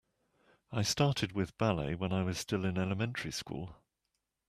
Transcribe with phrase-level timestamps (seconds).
[0.71, 3.75] I started with ballet when I was still in elementary school.